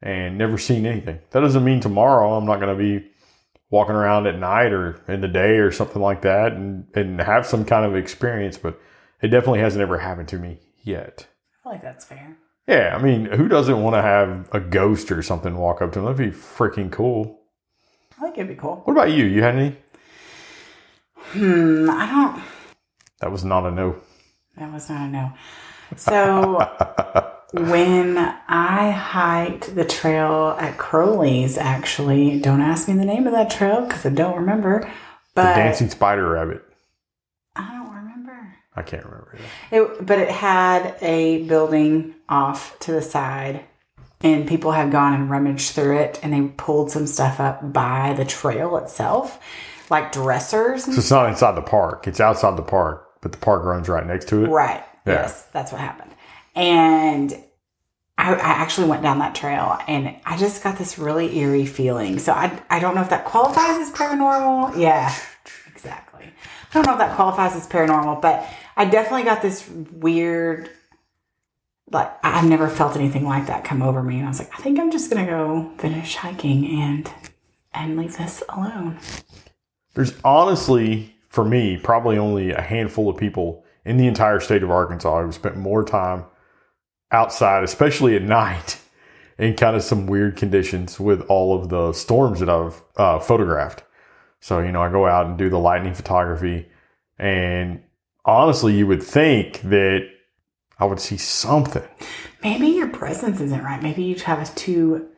and 0.00 0.38
never 0.38 0.56
seen 0.56 0.86
anything. 0.86 1.18
That 1.30 1.40
doesn't 1.40 1.64
mean 1.64 1.80
tomorrow 1.80 2.34
I'm 2.34 2.46
not 2.46 2.60
going 2.60 2.78
to 2.78 2.80
be 2.80 3.10
walking 3.70 3.94
around 3.94 4.26
at 4.26 4.38
night 4.38 4.72
or 4.72 5.00
in 5.08 5.20
the 5.20 5.28
day 5.28 5.58
or 5.58 5.70
something 5.70 6.00
like 6.00 6.22
that 6.22 6.52
and, 6.52 6.86
and 6.94 7.20
have 7.20 7.46
some 7.46 7.64
kind 7.64 7.84
of 7.84 7.96
experience, 7.96 8.56
but 8.56 8.80
it 9.20 9.28
definitely 9.28 9.60
hasn't 9.60 9.82
ever 9.82 9.98
happened 9.98 10.28
to 10.28 10.38
me 10.38 10.58
yet. 10.82 11.26
I 11.64 11.70
like 11.70 11.82
that's 11.82 12.04
fair. 12.04 12.36
Yeah, 12.66 12.94
I 12.94 13.02
mean, 13.02 13.26
who 13.26 13.48
doesn't 13.48 13.82
want 13.82 13.94
to 13.94 14.02
have 14.02 14.48
a 14.52 14.60
ghost 14.60 15.10
or 15.10 15.22
something 15.22 15.56
walk 15.56 15.80
up 15.80 15.92
to 15.92 16.00
them? 16.00 16.14
That'd 16.14 16.32
be 16.32 16.36
freaking 16.36 16.90
cool. 16.92 17.40
I 18.18 18.22
think 18.22 18.38
it'd 18.38 18.48
be 18.48 18.54
cool. 18.54 18.82
What 18.84 18.92
about 18.92 19.10
you? 19.10 19.24
You 19.24 19.42
had 19.42 19.56
any? 19.56 19.76
Hmm, 21.14 21.88
I 21.90 22.06
don't. 22.06 22.42
That 23.20 23.32
was 23.32 23.44
not 23.44 23.66
a 23.66 23.70
no. 23.70 23.96
That 24.56 24.72
was 24.72 24.88
not 24.88 25.08
a 25.08 25.10
no. 25.10 25.32
So 25.96 26.58
when 27.52 28.18
I 28.18 28.90
hiked 28.90 29.74
the 29.74 29.84
trail 29.84 30.56
at 30.58 30.76
Crowley's, 30.76 31.56
actually, 31.56 32.40
don't 32.40 32.60
ask 32.60 32.88
me 32.88 32.94
the 32.94 33.04
name 33.04 33.26
of 33.26 33.32
that 33.32 33.50
trail 33.50 33.86
because 33.86 34.04
I 34.04 34.10
don't 34.10 34.36
remember. 34.36 34.90
But 35.34 35.54
the 35.54 35.60
dancing 35.60 35.88
spider 35.88 36.28
rabbit. 36.28 36.62
I 37.56 37.72
don't 37.72 37.94
remember. 37.94 38.54
I 38.76 38.82
can't 38.82 39.04
remember. 39.04 39.38
It, 39.70 40.06
but 40.06 40.18
it 40.18 40.30
had 40.30 40.96
a 41.00 41.44
building 41.44 42.14
off 42.28 42.78
to 42.80 42.92
the 42.92 43.02
side, 43.02 43.64
and 44.20 44.46
people 44.46 44.72
had 44.72 44.92
gone 44.92 45.14
and 45.14 45.30
rummaged 45.30 45.70
through 45.70 45.98
it, 45.98 46.20
and 46.22 46.32
they 46.32 46.52
pulled 46.56 46.90
some 46.90 47.06
stuff 47.06 47.40
up 47.40 47.72
by 47.72 48.12
the 48.14 48.26
trail 48.26 48.76
itself, 48.76 49.40
like 49.90 50.12
dressers. 50.12 50.84
So 50.84 50.92
it's 50.92 51.10
not 51.10 51.30
inside 51.30 51.52
the 51.52 51.62
park; 51.62 52.06
it's 52.06 52.20
outside 52.20 52.58
the 52.58 52.62
park, 52.62 53.08
but 53.22 53.32
the 53.32 53.38
park 53.38 53.64
runs 53.64 53.88
right 53.88 54.06
next 54.06 54.28
to 54.28 54.44
it. 54.44 54.48
Right. 54.48 54.84
Yeah. 55.06 55.14
Yes, 55.14 55.44
that's 55.52 55.72
what 55.72 55.80
happened. 55.80 56.12
And 56.54 57.32
I, 58.16 58.34
I, 58.34 58.50
actually 58.50 58.88
went 58.88 59.02
down 59.02 59.20
that 59.20 59.34
trail 59.34 59.78
and 59.86 60.16
I 60.24 60.36
just 60.36 60.62
got 60.62 60.76
this 60.76 60.98
really 60.98 61.38
eerie 61.38 61.66
feeling. 61.66 62.18
So 62.18 62.32
I, 62.32 62.60
I 62.68 62.80
don't 62.80 62.96
know 62.96 63.02
if 63.02 63.10
that 63.10 63.24
qualifies 63.24 63.76
as 63.78 63.92
paranormal. 63.92 64.76
Yeah, 64.76 65.14
exactly. 65.68 66.24
I 66.24 66.74
don't 66.74 66.86
know 66.86 66.92
if 66.94 66.98
that 66.98 67.14
qualifies 67.14 67.54
as 67.54 67.66
paranormal, 67.68 68.20
but 68.20 68.44
I 68.76 68.86
definitely 68.86 69.22
got 69.22 69.40
this 69.40 69.68
weird 69.68 70.70
like 71.90 72.12
I've 72.22 72.44
never 72.44 72.68
felt 72.68 72.96
anything 72.96 73.24
like 73.24 73.46
that 73.46 73.64
come 73.64 73.82
over 73.82 74.02
me. 74.02 74.16
And 74.16 74.26
I 74.26 74.28
was 74.28 74.38
like, 74.38 74.52
I 74.52 74.62
think 74.62 74.78
I'm 74.78 74.90
just 74.90 75.10
gonna 75.10 75.26
go 75.26 75.72
finish 75.78 76.16
hiking 76.16 76.66
and 76.66 77.10
and 77.72 77.96
leave 77.96 78.16
this 78.16 78.42
alone. 78.48 78.98
There's 79.94 80.14
honestly, 80.24 81.14
for 81.28 81.44
me, 81.44 81.76
probably 81.76 82.18
only 82.18 82.50
a 82.50 82.60
handful 82.60 83.08
of 83.08 83.16
people 83.16 83.64
in 83.84 83.96
the 83.96 84.06
entire 84.06 84.40
state 84.40 84.62
of 84.62 84.70
Arkansas 84.70 85.22
who 85.22 85.32
spent 85.32 85.56
more 85.56 85.84
time 85.84 86.24
outside, 87.10 87.64
especially 87.64 88.16
at 88.16 88.22
night, 88.22 88.80
in 89.38 89.54
kind 89.54 89.76
of 89.76 89.82
some 89.82 90.06
weird 90.06 90.36
conditions 90.36 90.98
with 90.98 91.22
all 91.22 91.58
of 91.58 91.68
the 91.68 91.92
storms 91.92 92.40
that 92.40 92.48
I've 92.48 92.82
uh, 92.96 93.18
photographed. 93.18 93.84
So, 94.40 94.60
you 94.60 94.72
know, 94.72 94.82
I 94.82 94.90
go 94.90 95.06
out 95.06 95.26
and 95.26 95.36
do 95.36 95.48
the 95.48 95.58
lightning 95.58 95.94
photography. 95.94 96.68
And 97.18 97.82
honestly, 98.24 98.76
you 98.76 98.86
would 98.86 99.02
think 99.02 99.60
that 99.62 100.08
I 100.78 100.84
would 100.84 101.00
see 101.00 101.16
something. 101.16 101.82
Maybe 102.42 102.68
your 102.68 102.88
presence 102.88 103.40
isn't 103.40 103.64
right. 103.64 103.82
Maybe 103.82 104.04
you 104.04 104.14
have 104.16 104.40
a 104.40 104.54
too 104.54 105.08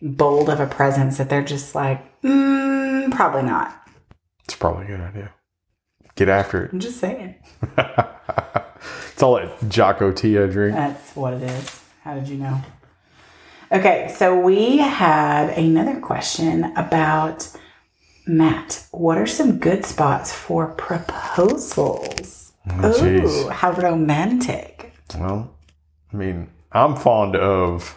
bold 0.00 0.48
of 0.48 0.60
a 0.60 0.66
presence 0.66 1.18
that 1.18 1.28
they're 1.28 1.44
just 1.44 1.74
like, 1.74 2.22
mm, 2.22 3.10
probably 3.12 3.42
not. 3.42 3.82
It's 4.44 4.56
probably 4.56 4.84
a 4.84 4.88
good 4.88 5.00
idea. 5.00 5.32
Get 6.14 6.28
after 6.28 6.64
it. 6.64 6.72
I'm 6.72 6.80
just 6.80 6.98
saying. 6.98 7.34
it's 9.22 9.26
all 9.28 9.34
that 9.36 9.68
Jocko 9.68 10.10
Tia 10.10 10.48
drink. 10.48 10.74
That's 10.74 11.14
what 11.14 11.34
it 11.34 11.42
is. 11.42 11.80
How 12.02 12.14
did 12.16 12.26
you 12.26 12.38
know? 12.38 12.60
Okay, 13.70 14.12
so 14.16 14.36
we 14.36 14.78
had 14.78 15.50
another 15.50 16.00
question 16.00 16.64
about 16.76 17.48
Matt. 18.26 18.84
What 18.90 19.18
are 19.18 19.26
some 19.28 19.60
good 19.60 19.86
spots 19.86 20.32
for 20.32 20.74
proposals? 20.74 22.52
Oh. 22.68 23.04
Ooh, 23.04 23.48
how 23.50 23.70
romantic. 23.70 24.92
Well, 25.16 25.54
I 26.12 26.16
mean, 26.16 26.50
I'm 26.72 26.96
fond 26.96 27.36
of 27.36 27.96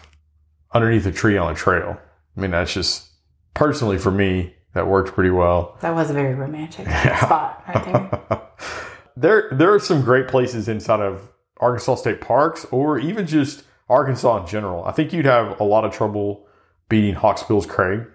underneath 0.72 1.06
a 1.06 1.12
tree 1.12 1.36
on 1.36 1.50
a 1.50 1.56
trail. 1.56 1.98
I 2.36 2.40
mean, 2.40 2.52
that's 2.52 2.72
just 2.72 3.08
personally 3.52 3.98
for 3.98 4.12
me, 4.12 4.54
that 4.74 4.86
worked 4.86 5.12
pretty 5.12 5.30
well. 5.30 5.76
That 5.80 5.92
was 5.92 6.08
a 6.08 6.12
very 6.12 6.34
romantic 6.34 6.86
spot 7.20 7.64
right 7.66 7.84
there. 7.84 8.42
there, 9.16 9.48
there 9.52 9.72
are 9.72 9.80
some 9.80 10.02
great 10.02 10.28
places 10.28 10.68
inside 10.68 11.00
of 11.00 11.32
Arkansas 11.58 11.96
State 11.96 12.20
Parks 12.20 12.66
or 12.66 12.98
even 12.98 13.26
just 13.26 13.64
Arkansas 13.88 14.42
in 14.42 14.46
general. 14.46 14.84
I 14.84 14.92
think 14.92 15.12
you'd 15.12 15.24
have 15.24 15.58
a 15.60 15.64
lot 15.64 15.84
of 15.84 15.92
trouble 15.92 16.46
beating 16.88 17.14
Hawksbills 17.14 17.66
Crag. 17.66 18.06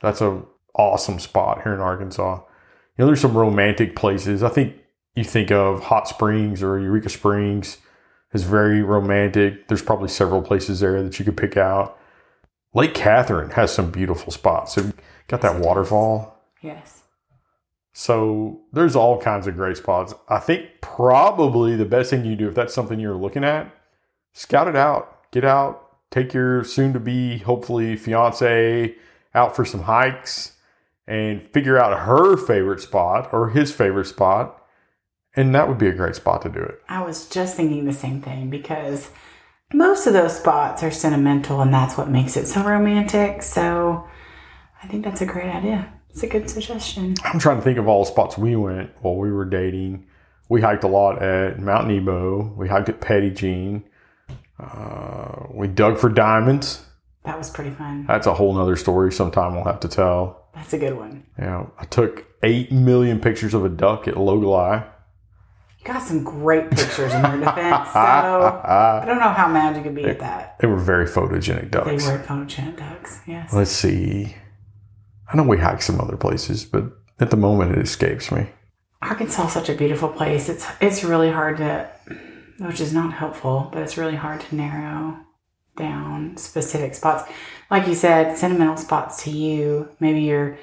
That's 0.00 0.20
a 0.20 0.42
awesome 0.74 1.18
spot 1.18 1.62
here 1.62 1.74
in 1.74 1.80
Arkansas. 1.80 2.36
You 2.36 2.42
know, 2.98 3.06
there's 3.06 3.20
some 3.20 3.36
romantic 3.36 3.94
places. 3.94 4.42
I 4.42 4.48
think 4.48 4.74
you 5.14 5.24
think 5.24 5.50
of 5.50 5.82
Hot 5.84 6.08
Springs 6.08 6.62
or 6.62 6.78
Eureka 6.78 7.08
Springs 7.08 7.78
is 8.32 8.44
very 8.44 8.82
romantic. 8.82 9.68
There's 9.68 9.82
probably 9.82 10.08
several 10.08 10.42
places 10.42 10.80
there 10.80 11.02
that 11.02 11.18
you 11.18 11.24
could 11.24 11.36
pick 11.36 11.56
out. 11.56 11.98
Lake 12.74 12.94
Catherine 12.94 13.50
has 13.50 13.72
some 13.72 13.90
beautiful 13.90 14.32
spots. 14.32 14.74
So 14.74 14.92
got 15.26 15.40
that 15.40 15.58
waterfall. 15.58 16.38
Yes. 16.62 16.97
So 17.98 18.60
there's 18.72 18.94
all 18.94 19.20
kinds 19.20 19.48
of 19.48 19.56
great 19.56 19.76
spots. 19.76 20.14
I 20.28 20.38
think 20.38 20.66
probably 20.80 21.74
the 21.74 21.84
best 21.84 22.10
thing 22.10 22.24
you 22.24 22.36
do 22.36 22.46
if 22.46 22.54
that's 22.54 22.72
something 22.72 23.00
you're 23.00 23.16
looking 23.16 23.42
at, 23.42 23.74
scout 24.32 24.68
it 24.68 24.76
out. 24.76 25.32
Get 25.32 25.44
out, 25.44 25.96
take 26.12 26.32
your 26.32 26.62
soon 26.62 26.92
to 26.92 27.00
be 27.00 27.38
hopefully 27.38 27.96
fiance 27.96 28.94
out 29.34 29.56
for 29.56 29.64
some 29.64 29.82
hikes 29.82 30.52
and 31.08 31.42
figure 31.42 31.76
out 31.76 32.06
her 32.06 32.36
favorite 32.36 32.80
spot 32.80 33.30
or 33.32 33.50
his 33.50 33.74
favorite 33.74 34.06
spot. 34.06 34.62
And 35.34 35.52
that 35.56 35.66
would 35.66 35.78
be 35.78 35.88
a 35.88 35.92
great 35.92 36.14
spot 36.14 36.42
to 36.42 36.48
do 36.48 36.60
it. 36.60 36.80
I 36.88 37.02
was 37.02 37.28
just 37.28 37.56
thinking 37.56 37.84
the 37.84 37.92
same 37.92 38.22
thing 38.22 38.48
because 38.48 39.10
most 39.74 40.06
of 40.06 40.12
those 40.12 40.38
spots 40.38 40.84
are 40.84 40.92
sentimental 40.92 41.60
and 41.62 41.74
that's 41.74 41.98
what 41.98 42.08
makes 42.08 42.36
it 42.36 42.46
so 42.46 42.62
romantic. 42.62 43.42
So 43.42 44.06
I 44.80 44.86
think 44.86 45.04
that's 45.04 45.20
a 45.20 45.26
great 45.26 45.52
idea. 45.52 45.97
It's 46.18 46.24
a 46.24 46.26
good 46.26 46.50
suggestion. 46.50 47.14
I'm 47.22 47.38
trying 47.38 47.58
to 47.58 47.62
think 47.62 47.78
of 47.78 47.86
all 47.86 48.02
the 48.02 48.10
spots 48.10 48.36
we 48.36 48.56
went 48.56 48.90
while 49.02 49.14
we 49.14 49.30
were 49.30 49.44
dating. 49.44 50.04
We 50.48 50.60
hiked 50.60 50.82
a 50.82 50.88
lot 50.88 51.22
at 51.22 51.60
Mount 51.60 51.86
Nebo. 51.86 52.54
We 52.56 52.66
hiked 52.66 52.88
at 52.88 53.00
Petit 53.00 53.30
Jean. 53.30 53.84
Uh, 54.58 55.44
we 55.50 55.68
dug 55.68 55.96
for 55.96 56.08
diamonds. 56.08 56.84
That 57.22 57.38
was 57.38 57.50
pretty 57.50 57.70
fun. 57.70 58.04
That's 58.06 58.26
a 58.26 58.34
whole 58.34 58.52
nother 58.52 58.74
story 58.74 59.12
sometime 59.12 59.54
we'll 59.54 59.62
have 59.62 59.78
to 59.78 59.88
tell. 59.88 60.48
That's 60.56 60.72
a 60.72 60.78
good 60.78 60.96
one. 60.96 61.24
Yeah, 61.38 61.66
I 61.78 61.84
took 61.84 62.26
8 62.42 62.72
million 62.72 63.20
pictures 63.20 63.54
of 63.54 63.64
a 63.64 63.68
duck 63.68 64.08
at 64.08 64.14
Logoly. 64.14 64.84
You 65.78 65.84
got 65.84 66.02
some 66.02 66.24
great 66.24 66.68
pictures 66.72 67.14
in 67.14 67.22
your 67.22 67.38
defense, 67.38 67.92
so 67.92 68.00
I 68.00 69.04
don't 69.06 69.20
know 69.20 69.30
how 69.30 69.46
mad 69.46 69.76
you 69.76 69.84
could 69.84 69.94
be 69.94 70.06
at 70.06 70.18
that. 70.18 70.58
They 70.58 70.66
were 70.66 70.78
very 70.78 71.06
photogenic 71.06 71.70
ducks. 71.70 71.86
They 71.86 72.12
were 72.12 72.18
photogenic 72.18 72.76
ducks, 72.76 73.20
yes. 73.24 73.52
Let's 73.52 73.70
see. 73.70 74.34
I 75.30 75.36
know 75.36 75.42
we 75.42 75.58
hike 75.58 75.82
some 75.82 76.00
other 76.00 76.16
places, 76.16 76.64
but 76.64 76.84
at 77.20 77.30
the 77.30 77.36
moment 77.36 77.72
it 77.72 77.82
escapes 77.82 78.32
me. 78.32 78.48
Arkansas 79.02 79.46
is 79.46 79.52
such 79.52 79.68
a 79.68 79.74
beautiful 79.74 80.08
place. 80.08 80.48
It's 80.48 80.66
it's 80.80 81.04
really 81.04 81.30
hard 81.30 81.58
to, 81.58 81.88
which 82.58 82.80
is 82.80 82.92
not 82.92 83.12
helpful, 83.12 83.68
but 83.72 83.82
it's 83.82 83.96
really 83.96 84.16
hard 84.16 84.40
to 84.40 84.54
narrow 84.54 85.18
down 85.76 86.36
specific 86.36 86.94
spots. 86.94 87.30
Like 87.70 87.86
you 87.86 87.94
said, 87.94 88.36
sentimental 88.36 88.76
spots 88.76 89.22
to 89.24 89.30
you, 89.30 89.88
maybe 90.00 90.22
your 90.22 90.58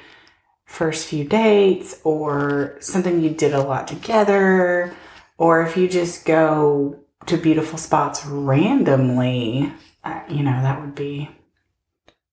first 0.65 1.07
few 1.07 1.24
dates 1.24 2.00
or 2.03 2.75
something 2.81 3.22
you 3.22 3.29
did 3.29 3.53
a 3.53 3.62
lot 3.62 3.88
together, 3.88 4.93
or 5.38 5.62
if 5.62 5.77
you 5.77 5.88
just 5.88 6.25
go 6.25 7.00
to 7.27 7.38
beautiful 7.38 7.77
spots 7.77 8.25
randomly, 8.25 9.72
uh, 10.03 10.22
you 10.27 10.43
know, 10.43 10.62
that 10.62 10.81
would 10.81 10.95
be. 10.95 11.29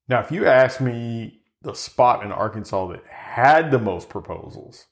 Now, 0.09 0.21
if 0.21 0.33
you 0.33 0.47
ask 0.47 0.81
me 0.81 1.42
the 1.63 1.75
spot 1.75 2.25
in 2.25 2.33
Arkansas 2.33 2.89
that 2.89 3.05
had 3.07 3.71
the 3.71 3.79
most 3.79 4.09
proposals, 4.09 4.87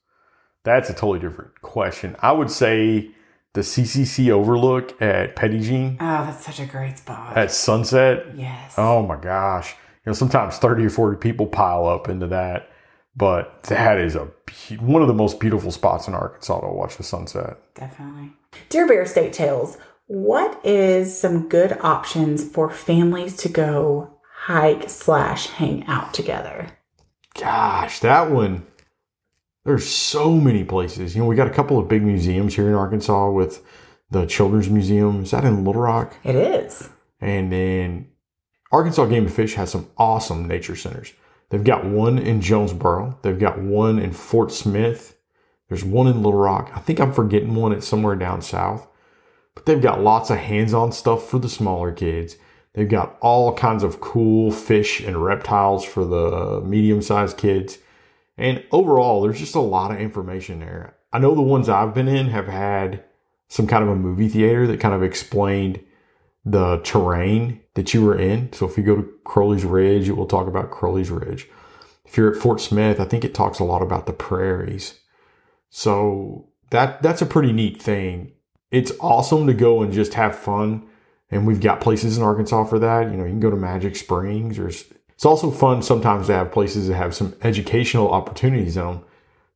that's 0.65 0.91
a 0.91 0.95
totally 0.95 1.19
different 1.19 1.61
question. 1.63 2.17
I 2.21 2.33
would 2.33 2.51
say 2.51 3.11
the 3.55 3.63
CCC 3.63 4.31
overlook 4.31 5.01
at 5.03 5.35
Petit 5.35 5.61
Jean. 5.61 5.97
Oh, 6.01 6.25
that's 6.25 6.45
such 6.45 6.61
a 6.61 6.67
great 6.67 6.99
spot. 6.99 7.37
At 7.37 7.51
sunset. 7.51 8.37
Yes. 8.37 8.75
Oh 8.77 9.03
my 9.03 9.17
gosh. 9.17 9.75
You 10.05 10.11
know, 10.11 10.13
sometimes 10.13 10.57
30 10.59 10.87
or 10.87 10.91
40 10.91 11.19
people 11.19 11.47
pile 11.47 11.87
up 11.87 12.09
into 12.09 12.27
that, 12.29 12.71
but 13.17 13.65
that 13.65 13.99
is 13.99 14.15
a 14.15 14.31
one 14.79 15.03
of 15.03 15.09
the 15.09 15.15
most 15.15 15.41
beautiful 15.41 15.71
spots 15.71 16.09
in 16.09 16.15
Arkansas 16.15 16.61
to 16.61 16.69
watch 16.69 16.97
the 16.97 17.03
sunset. 17.03 17.59
Definitely. 17.75 18.33
Dear 18.69 18.87
Bear 18.87 19.07
State 19.07 19.33
Tales, 19.33 19.79
what 20.07 20.65
is 20.65 21.19
some 21.19 21.49
good 21.49 21.77
options 21.81 22.49
for 22.49 22.71
families 22.71 23.37
to 23.39 23.49
go 23.49 24.20
hike 24.43 24.89
slash 24.89 25.47
hang 25.47 25.87
out 25.87 26.15
together? 26.15 26.69
Gosh, 27.35 28.01
that 28.01 28.31
one 28.31 28.67
there's 29.65 29.87
so 29.87 30.33
many 30.33 30.65
places. 30.65 31.15
You 31.15 31.23
know, 31.23 31.29
we 31.29 31.37
got 31.37 31.47
a 31.47 31.53
couple 31.53 31.79
of 31.79 31.89
big 31.89 32.03
museums 32.03 32.55
here 32.55 32.69
in 32.69 32.75
Arkansas 32.75 33.31
with 33.31 33.63
the 34.11 34.27
Children's 34.27 34.71
Museum. 34.71 35.23
Is 35.23 35.31
that 35.33 35.45
in 35.45 35.65
Little 35.65 35.83
Rock? 35.83 36.17
It 36.25 36.35
is. 36.35 36.89
And 37.21 37.53
then 37.53 38.09
Arkansas 38.73 39.05
Game 39.07 39.27
and 39.27 39.33
Fish 39.33 39.55
has 39.55 39.71
some 39.71 39.91
awesome 39.99 40.49
nature 40.49 40.77
centers. 40.77 41.13
They've 41.51 41.63
got 41.63 41.85
one 41.85 42.19
in 42.19 42.41
Jonesboro. 42.41 43.19
They've 43.23 43.39
got 43.39 43.61
one 43.61 43.99
in 43.99 44.13
Fort 44.13 44.51
Smith. 44.51 45.17
There's 45.69 45.85
one 45.85 46.07
in 46.07 46.23
Little 46.23 46.41
Rock. 46.41 46.73
I 46.75 46.81
think 46.81 46.99
I'm 46.99 47.13
forgetting 47.13 47.55
one 47.55 47.73
It's 47.73 47.87
somewhere 47.87 48.17
down 48.17 48.41
south. 48.41 48.89
But 49.55 49.67
they've 49.67 49.83
got 49.83 50.01
lots 50.01 50.31
of 50.31 50.39
hands-on 50.39 50.93
stuff 50.93 51.29
for 51.29 51.39
the 51.39 51.49
smaller 51.49 51.93
kids. 51.93 52.37
They've 52.75 52.89
got 52.89 53.19
all 53.21 53.55
kinds 53.55 53.83
of 53.83 54.01
cool 54.01 54.53
fish 54.53 55.01
and 55.01 55.23
reptiles 55.23 55.85
for 55.85 56.05
the 56.05 56.61
medium-sized 56.65 57.37
kids. 57.37 57.79
And 58.39 58.65
overall, 58.71 59.23
there's 59.23 59.41
just 59.41 59.55
a 59.55 59.61
lot 59.61 59.91
of 59.91 60.01
information 60.01 60.61
there. 60.61 60.97
I 61.13 61.19
know 61.19 61.35
the 61.35 61.43
ones 61.43 61.69
I've 61.69 61.95
been 61.95 62.09
in 62.09 62.29
have 62.29 62.47
had 62.47 63.05
some 63.49 63.67
kind 63.67 63.83
of 63.83 63.91
a 63.91 63.97
movie 63.97 64.29
theater 64.29 64.67
that 64.69 64.81
kind 64.81 64.95
of 64.95 65.03
explained 65.03 65.81
the 66.45 66.79
terrain 66.79 67.61
that 67.75 67.93
you 67.93 68.05
were 68.05 68.17
in. 68.17 68.53
So 68.53 68.67
if 68.67 68.79
you 68.79 68.85
go 68.85 68.97
to 68.97 69.13
Crowley's 69.25 69.65
Ridge, 69.65 70.09
it 70.09 70.17
will 70.17 70.27
talk 70.27 70.47
about 70.47 70.71
Crowley's 70.71 71.11
Ridge. 71.11 71.49
If 72.07 72.17
you're 72.17 72.33
at 72.35 72.41
Fort 72.41 72.61
Smith, 72.61 72.99
I 73.01 73.05
think 73.05 73.25
it 73.25 73.35
talks 73.35 73.59
a 73.59 73.65
lot 73.65 73.83
about 73.83 74.07
the 74.07 74.13
prairies. 74.13 75.01
So 75.69 76.49
that 76.71 77.03
that's 77.03 77.23
a 77.23 77.27
pretty 77.27 77.53
neat 77.53 77.83
thing. 77.83 78.33
It's 78.71 78.93
awesome 79.01 79.47
to 79.49 79.55
go 79.55 79.83
and 79.83 79.93
just 79.93 80.15
have 80.15 80.37
fun. 80.37 80.87
And 81.31 81.47
we've 81.47 81.61
got 81.61 81.81
places 81.81 82.17
in 82.17 82.23
Arkansas 82.23 82.65
for 82.65 82.79
that. 82.79 83.11
You 83.11 83.17
know, 83.17 83.25
you 83.25 83.31
can 83.31 83.41
go 83.41 83.51
to 83.51 83.57
Magic 83.57 83.97
Springs 83.97 84.59
or 84.59 84.69
it's 84.69 85.25
also 85.25 85.51
fun 85.51 85.83
sometimes 85.83 86.27
to 86.27 86.33
have 86.33 86.51
places 86.51 86.89
that 86.89 86.95
have 86.95 87.15
some 87.15 87.35
educational 87.43 88.11
opportunities 88.11 88.75
them. 88.75 89.05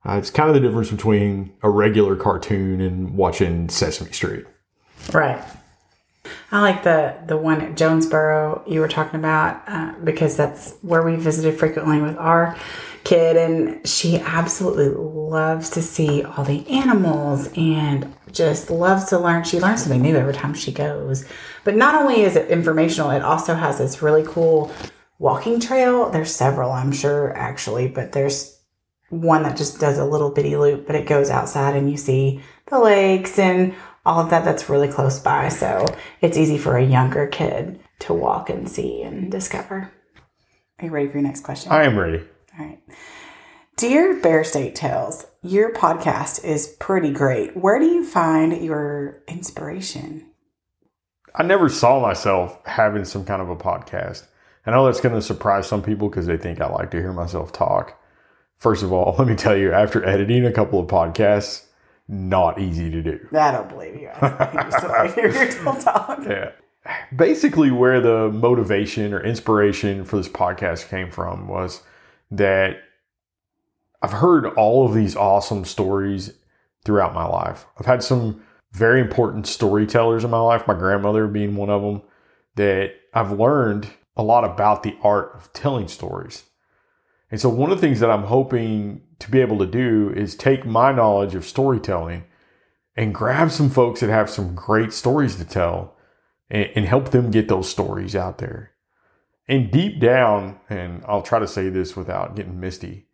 Uh, 0.06 0.18
it's 0.18 0.30
kind 0.30 0.48
of 0.50 0.54
the 0.54 0.60
difference 0.60 0.90
between 0.90 1.52
a 1.62 1.70
regular 1.70 2.14
cartoon 2.16 2.80
and 2.80 3.16
watching 3.16 3.68
Sesame 3.68 4.12
Street. 4.12 4.44
Right. 5.12 5.42
I 6.54 6.60
like 6.60 6.84
the 6.84 7.16
the 7.26 7.36
one 7.36 7.60
at 7.62 7.76
Jonesboro 7.76 8.62
you 8.64 8.78
were 8.78 8.86
talking 8.86 9.18
about 9.18 9.60
uh, 9.66 9.94
because 10.04 10.36
that's 10.36 10.76
where 10.82 11.02
we 11.02 11.16
visited 11.16 11.58
frequently 11.58 12.00
with 12.00 12.16
our 12.16 12.56
kid, 13.02 13.36
and 13.36 13.84
she 13.84 14.20
absolutely 14.20 14.90
loves 14.90 15.68
to 15.70 15.82
see 15.82 16.22
all 16.22 16.44
the 16.44 16.64
animals 16.70 17.50
and 17.56 18.14
just 18.30 18.70
loves 18.70 19.06
to 19.06 19.18
learn. 19.18 19.42
She 19.42 19.58
learns 19.58 19.82
something 19.82 20.00
new 20.00 20.14
every 20.14 20.32
time 20.32 20.54
she 20.54 20.70
goes. 20.70 21.24
But 21.64 21.74
not 21.74 21.96
only 21.96 22.22
is 22.22 22.36
it 22.36 22.48
informational, 22.48 23.10
it 23.10 23.22
also 23.22 23.54
has 23.54 23.78
this 23.78 24.00
really 24.00 24.22
cool 24.24 24.70
walking 25.18 25.58
trail. 25.58 26.08
There's 26.08 26.32
several, 26.32 26.70
I'm 26.70 26.92
sure, 26.92 27.36
actually, 27.36 27.88
but 27.88 28.12
there's 28.12 28.60
one 29.10 29.42
that 29.42 29.56
just 29.56 29.80
does 29.80 29.98
a 29.98 30.04
little 30.04 30.30
bitty 30.30 30.56
loop, 30.56 30.86
but 30.86 30.94
it 30.94 31.06
goes 31.06 31.30
outside 31.30 31.74
and 31.74 31.90
you 31.90 31.96
see 31.96 32.40
the 32.66 32.78
lakes 32.78 33.38
and 33.38 33.74
all 34.04 34.20
of 34.20 34.30
that 34.30 34.44
that's 34.44 34.68
really 34.68 34.88
close 34.88 35.18
by. 35.18 35.48
So 35.48 35.86
it's 36.20 36.36
easy 36.36 36.58
for 36.58 36.76
a 36.76 36.84
younger 36.84 37.26
kid 37.26 37.80
to 38.00 38.14
walk 38.14 38.50
and 38.50 38.68
see 38.68 39.02
and 39.02 39.30
discover. 39.30 39.90
Are 40.78 40.84
you 40.84 40.90
ready 40.90 41.08
for 41.08 41.14
your 41.14 41.22
next 41.22 41.42
question? 41.42 41.72
I 41.72 41.84
am 41.84 41.98
ready. 41.98 42.22
All 42.58 42.66
right. 42.66 42.80
Dear 43.76 44.20
Bear 44.20 44.44
State 44.44 44.74
Tales, 44.74 45.26
your 45.42 45.72
podcast 45.72 46.44
is 46.44 46.76
pretty 46.78 47.12
great. 47.12 47.56
Where 47.56 47.78
do 47.78 47.86
you 47.86 48.04
find 48.04 48.62
your 48.62 49.22
inspiration? 49.26 50.26
I 51.34 51.42
never 51.42 51.68
saw 51.68 52.00
myself 52.00 52.60
having 52.66 53.04
some 53.04 53.24
kind 53.24 53.42
of 53.42 53.48
a 53.48 53.56
podcast. 53.56 54.26
I 54.66 54.70
know 54.70 54.86
that's 54.86 55.00
going 55.00 55.14
to 55.14 55.22
surprise 55.22 55.66
some 55.66 55.82
people 55.82 56.08
because 56.08 56.26
they 56.26 56.36
think 56.36 56.60
I 56.60 56.68
like 56.68 56.90
to 56.92 57.00
hear 57.00 57.12
myself 57.12 57.52
talk. 57.52 58.00
First 58.58 58.82
of 58.82 58.92
all, 58.92 59.14
let 59.18 59.26
me 59.26 59.34
tell 59.34 59.56
you, 59.56 59.72
after 59.72 60.04
editing 60.04 60.46
a 60.46 60.52
couple 60.52 60.78
of 60.78 60.86
podcasts, 60.86 61.64
not 62.08 62.60
easy 62.60 62.90
to 62.90 63.02
do. 63.02 63.28
I 63.32 63.50
don't 63.50 63.68
believe 63.68 63.96
you. 63.96 64.08
I 64.08 64.64
used 64.64 64.78
to 64.80 64.88
like 64.88 65.14
hear 65.14 65.28
your 65.30 65.74
talk. 65.80 66.20
Yeah. 66.24 66.52
Basically, 67.16 67.70
where 67.70 68.00
the 68.00 68.30
motivation 68.30 69.14
or 69.14 69.20
inspiration 69.22 70.04
for 70.04 70.18
this 70.18 70.28
podcast 70.28 70.88
came 70.88 71.10
from 71.10 71.48
was 71.48 71.82
that 72.30 72.76
I've 74.02 74.12
heard 74.12 74.46
all 74.54 74.86
of 74.86 74.94
these 74.94 75.16
awesome 75.16 75.64
stories 75.64 76.34
throughout 76.84 77.14
my 77.14 77.24
life. 77.24 77.64
I've 77.78 77.86
had 77.86 78.02
some 78.02 78.42
very 78.72 79.00
important 79.00 79.46
storytellers 79.46 80.24
in 80.24 80.30
my 80.30 80.40
life, 80.40 80.66
my 80.66 80.74
grandmother 80.74 81.26
being 81.26 81.56
one 81.56 81.70
of 81.70 81.80
them, 81.80 82.02
that 82.56 82.92
I've 83.14 83.32
learned 83.32 83.88
a 84.16 84.22
lot 84.22 84.44
about 84.44 84.82
the 84.82 84.96
art 85.02 85.32
of 85.34 85.52
telling 85.54 85.88
stories. 85.88 86.44
And 87.34 87.40
so, 87.40 87.48
one 87.48 87.72
of 87.72 87.80
the 87.80 87.84
things 87.84 87.98
that 87.98 88.12
I'm 88.12 88.22
hoping 88.22 89.00
to 89.18 89.28
be 89.28 89.40
able 89.40 89.58
to 89.58 89.66
do 89.66 90.12
is 90.14 90.36
take 90.36 90.64
my 90.64 90.92
knowledge 90.92 91.34
of 91.34 91.44
storytelling 91.44 92.22
and 92.94 93.12
grab 93.12 93.50
some 93.50 93.70
folks 93.70 93.98
that 93.98 94.08
have 94.08 94.30
some 94.30 94.54
great 94.54 94.92
stories 94.92 95.34
to 95.34 95.44
tell 95.44 95.96
and, 96.48 96.70
and 96.76 96.84
help 96.84 97.10
them 97.10 97.32
get 97.32 97.48
those 97.48 97.68
stories 97.68 98.14
out 98.14 98.38
there. 98.38 98.70
And 99.48 99.72
deep 99.72 99.98
down, 99.98 100.60
and 100.70 101.02
I'll 101.08 101.22
try 101.22 101.40
to 101.40 101.48
say 101.48 101.70
this 101.70 101.96
without 101.96 102.36
getting 102.36 102.60
misty, 102.60 103.08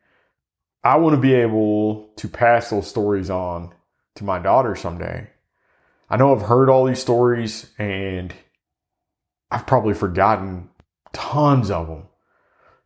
I 0.84 0.98
want 0.98 1.14
to 1.14 1.20
be 1.22 1.32
able 1.32 2.12
to 2.16 2.28
pass 2.28 2.68
those 2.68 2.88
stories 2.88 3.30
on 3.30 3.72
to 4.16 4.24
my 4.24 4.38
daughter 4.38 4.76
someday. 4.76 5.30
I 6.10 6.18
know 6.18 6.36
I've 6.36 6.42
heard 6.42 6.68
all 6.68 6.84
these 6.84 7.00
stories 7.00 7.70
and 7.78 8.34
I've 9.50 9.66
probably 9.66 9.94
forgotten 9.94 10.68
tons 11.14 11.70
of 11.70 11.86
them. 11.86 12.09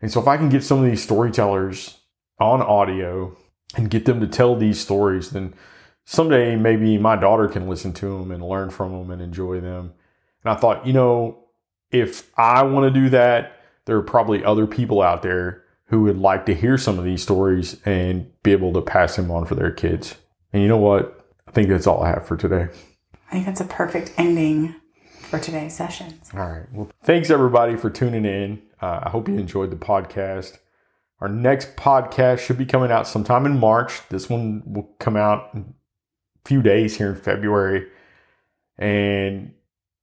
And 0.04 0.12
so 0.12 0.20
if 0.20 0.28
I 0.28 0.36
can 0.36 0.50
get 0.50 0.62
some 0.62 0.80
of 0.80 0.84
these 0.84 1.02
storytellers 1.02 1.96
on 2.38 2.60
audio 2.60 3.34
and 3.74 3.88
get 3.88 4.04
them 4.04 4.20
to 4.20 4.26
tell 4.26 4.54
these 4.54 4.78
stories, 4.78 5.30
then 5.30 5.54
someday 6.04 6.56
maybe 6.56 6.98
my 6.98 7.16
daughter 7.16 7.48
can 7.48 7.66
listen 7.70 7.94
to 7.94 8.18
them 8.18 8.30
and 8.30 8.46
learn 8.46 8.68
from 8.68 8.92
them 8.92 9.10
and 9.10 9.22
enjoy 9.22 9.62
them. 9.62 9.94
And 10.44 10.52
I 10.52 10.56
thought, 10.56 10.86
you 10.86 10.92
know, 10.92 11.44
if 11.90 12.30
I 12.36 12.64
want 12.64 12.92
to 12.92 13.00
do 13.00 13.08
that, 13.08 13.62
there 13.86 13.96
are 13.96 14.02
probably 14.02 14.44
other 14.44 14.66
people 14.66 15.00
out 15.00 15.22
there 15.22 15.64
who 15.86 16.02
would 16.02 16.18
like 16.18 16.44
to 16.46 16.54
hear 16.54 16.76
some 16.76 16.98
of 16.98 17.06
these 17.06 17.22
stories 17.22 17.80
and 17.86 18.30
be 18.42 18.52
able 18.52 18.74
to 18.74 18.82
pass 18.82 19.16
them 19.16 19.30
on 19.30 19.46
for 19.46 19.54
their 19.54 19.70
kids. 19.70 20.16
And 20.52 20.60
you 20.60 20.68
know 20.68 20.76
what? 20.76 21.26
I 21.48 21.50
think 21.52 21.70
that's 21.70 21.86
all 21.86 22.02
I 22.02 22.10
have 22.10 22.26
for 22.26 22.36
today. 22.36 22.68
I 23.28 23.32
think 23.32 23.46
that's 23.46 23.62
a 23.62 23.64
perfect 23.64 24.12
ending 24.18 24.74
for 25.22 25.38
today's 25.38 25.74
session. 25.74 26.20
All 26.34 26.40
right. 26.40 26.70
Well, 26.72 26.90
thanks 27.02 27.30
everybody 27.30 27.76
for 27.76 27.88
tuning 27.88 28.26
in. 28.26 28.60
Uh, 28.84 29.00
I 29.04 29.08
hope 29.08 29.28
you 29.28 29.38
enjoyed 29.38 29.70
the 29.70 29.76
podcast. 29.76 30.58
Our 31.20 31.28
next 31.28 31.74
podcast 31.74 32.40
should 32.40 32.58
be 32.58 32.66
coming 32.66 32.90
out 32.90 33.08
sometime 33.08 33.46
in 33.46 33.58
March. 33.58 34.06
This 34.10 34.28
one 34.28 34.62
will 34.66 34.94
come 34.98 35.16
out 35.16 35.48
in 35.54 35.72
a 36.44 36.48
few 36.48 36.60
days 36.60 36.94
here 36.94 37.08
in 37.08 37.16
February. 37.16 37.88
And 38.76 39.54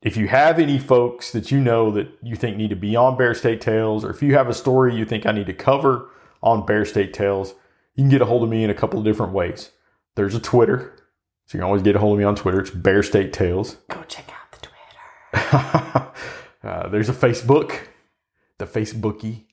if 0.01 0.17
you 0.17 0.27
have 0.29 0.57
any 0.57 0.79
folks 0.79 1.31
that 1.33 1.51
you 1.51 1.59
know 1.59 1.91
that 1.91 2.07
you 2.23 2.35
think 2.35 2.57
need 2.57 2.71
to 2.71 2.75
be 2.75 2.95
on 2.95 3.17
Bear 3.17 3.35
State 3.35 3.61
Tales, 3.61 4.03
or 4.03 4.09
if 4.09 4.23
you 4.23 4.33
have 4.33 4.49
a 4.49 4.53
story 4.53 4.95
you 4.95 5.05
think 5.05 5.27
I 5.27 5.31
need 5.31 5.45
to 5.45 5.53
cover 5.53 6.09
on 6.41 6.65
Bear 6.65 6.83
State 6.83 7.13
Tales, 7.13 7.53
you 7.93 8.01
can 8.01 8.09
get 8.09 8.23
a 8.23 8.25
hold 8.25 8.41
of 8.41 8.49
me 8.49 8.63
in 8.63 8.71
a 8.71 8.75
couple 8.75 8.97
of 8.97 9.05
different 9.05 9.33
ways. 9.33 9.69
There's 10.15 10.33
a 10.33 10.39
Twitter, 10.39 10.95
so 11.45 11.55
you 11.55 11.59
can 11.59 11.67
always 11.67 11.83
get 11.83 11.95
a 11.95 11.99
hold 11.99 12.13
of 12.13 12.17
me 12.17 12.25
on 12.25 12.35
Twitter. 12.35 12.59
It's 12.59 12.71
Bear 12.71 13.03
State 13.03 13.31
Tales. 13.31 13.75
Go 13.91 14.01
check 14.07 14.27
out 14.31 14.59
the 14.59 14.67
Twitter. 14.67 16.07
uh, 16.63 16.87
there's 16.89 17.09
a 17.09 17.13
Facebook, 17.13 17.77
the 18.61 18.79
Facebooky. 18.79 19.43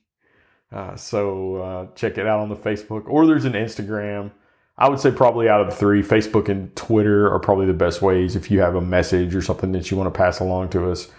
Uh, 0.71 0.95
so 0.95 1.55
uh, 1.57 1.87
check 1.95 2.17
it 2.17 2.27
out 2.27 2.39
on 2.39 2.49
the 2.49 2.55
Facebook, 2.55 3.03
or 3.07 3.25
there's 3.25 3.45
an 3.45 3.53
Instagram. 3.53 4.31
I 4.77 4.87
would 4.87 4.99
say 4.99 5.11
probably 5.11 5.49
out 5.49 5.61
of 5.61 5.67
the 5.67 5.75
three, 5.75 6.01
Facebook 6.01 6.47
and 6.47 6.73
Twitter 6.75 7.29
are 7.29 7.39
probably 7.39 7.65
the 7.65 7.73
best 7.73 8.01
ways 8.01 8.35
if 8.35 8.49
you 8.49 8.61
have 8.61 8.75
a 8.75 8.81
message 8.81 9.35
or 9.35 9.41
something 9.41 9.71
that 9.73 9.91
you 9.91 9.97
want 9.97 10.13
to 10.13 10.17
pass 10.17 10.39
along 10.39 10.69
to 10.69 10.89
us. 10.89 11.11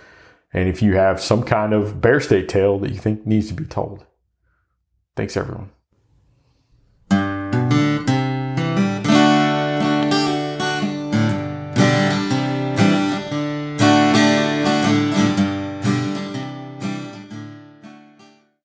And 0.52 0.68
if 0.68 0.80
you 0.82 0.94
have 0.94 1.20
some 1.20 1.42
kind 1.42 1.72
of 1.74 2.00
Bear 2.00 2.20
State 2.20 2.48
tale 2.48 2.78
that 2.78 2.90
you 2.90 2.98
think 2.98 3.26
needs 3.26 3.48
to 3.48 3.54
be 3.54 3.64
told. 3.64 4.06
Thanks, 5.16 5.36
everyone. 5.36 5.70